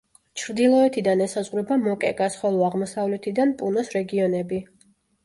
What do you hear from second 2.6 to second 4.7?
აღმოსავლეთიდან პუნოს რეგიონები.